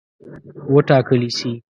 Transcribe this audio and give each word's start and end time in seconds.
وټاکلي 0.73 1.29
سي. 1.37 1.51